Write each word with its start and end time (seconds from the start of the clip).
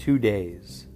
Two 0.00 0.18
days. 0.18 0.86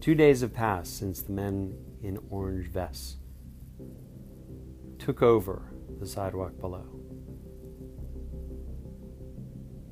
Two 0.00 0.14
days 0.14 0.40
have 0.40 0.54
passed 0.54 0.96
since 0.96 1.20
the 1.20 1.32
men 1.32 1.76
in 2.02 2.18
orange 2.30 2.68
vests 2.68 3.18
took 4.98 5.20
over 5.20 5.74
the 6.00 6.06
sidewalk 6.06 6.58
below. 6.58 6.86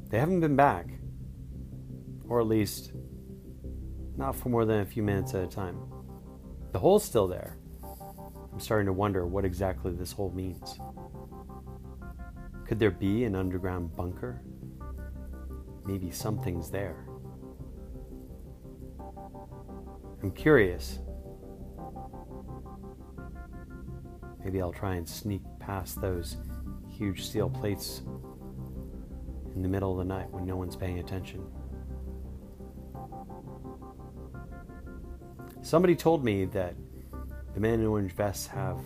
They 0.09 0.19
haven't 0.19 0.41
been 0.41 0.57
back, 0.57 0.87
or 2.31 2.41
at 2.41 2.47
least 2.47 2.93
not 4.17 4.35
for 4.35 4.49
more 4.49 4.65
than 4.65 4.81
a 4.81 4.87
few 4.87 5.03
minutes 5.03 5.35
at 5.35 5.45
a 5.45 5.47
time. 5.47 5.83
The 6.73 6.79
hole's 6.79 7.05
still 7.05 7.29
there. 7.29 7.59
I'm 7.83 8.59
starting 8.59 8.87
to 8.87 8.95
wonder 8.95 9.27
what 9.27 9.45
exactly 9.45 9.93
this 9.93 10.13
hole 10.13 10.33
means. 10.35 10.81
Could 12.67 12.79
there 12.79 12.91
be 12.91 13.25
an 13.25 13.35
underground 13.35 13.95
bunker? 13.95 14.41
Maybe 15.85 16.11
something's 16.11 16.71
there. 16.71 17.10
I'm 20.23 20.31
curious. 20.33 20.99
Maybe 24.45 24.61
I'll 24.61 24.73
try 24.73 24.95
and 24.95 25.09
sneak 25.09 25.43
past 25.59 26.01
those 26.01 26.37
huge 26.89 27.25
steel 27.25 27.49
plates 27.49 28.03
in 29.55 29.63
the 29.63 29.69
middle 29.69 29.93
of 29.93 29.99
the 29.99 30.05
night 30.05 30.31
when 30.31 30.47
no 30.47 30.57
one's 30.57 30.77
paying 30.77 30.99
attention. 30.99 31.45
Somebody 35.63 35.95
told 35.95 36.25
me 36.25 36.47
that 36.47 36.75
the 37.55 37.61
men 37.61 37.81
in 37.81 37.87
orange 37.87 38.13
vests 38.13 38.47
have 38.47 38.79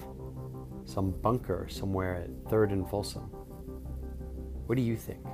some 0.84 1.10
bunker 1.10 1.66
somewhere 1.68 2.16
at 2.16 2.30
3rd 2.44 2.72
and 2.72 2.90
Folsom. 2.90 3.22
What 4.66 4.76
do 4.76 4.82
you 4.82 4.96
think? 4.96 5.24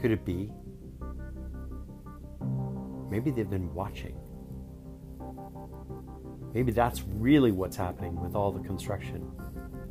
Could 0.00 0.10
it 0.10 0.24
be? 0.24 0.50
Maybe 3.12 3.30
they've 3.30 3.50
been 3.50 3.74
watching. 3.74 4.18
Maybe 6.54 6.72
that's 6.72 7.02
really 7.02 7.52
what's 7.52 7.76
happening 7.76 8.18
with 8.18 8.34
all 8.34 8.50
the 8.50 8.66
construction 8.66 9.30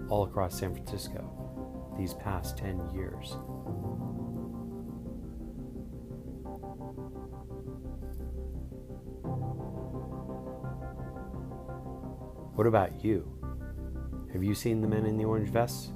all 0.10 0.24
across 0.24 0.60
San 0.60 0.74
Francisco 0.74 1.94
these 2.00 2.16
past 2.16 2.58
10 2.58 2.96
years. 2.96 3.36
What 12.56 12.66
about 12.66 13.06
you? 13.06 13.32
Have 14.34 14.44
you 14.44 14.56
seen 14.56 14.82
the 14.82 14.88
men 14.88 15.06
in 15.06 15.16
the 15.16 15.26
orange 15.26 15.50
vests? 15.50 15.94